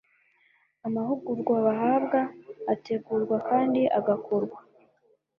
[0.87, 2.19] Amahugurwa bahabwa
[2.73, 4.57] ategurwa kandi agakorwa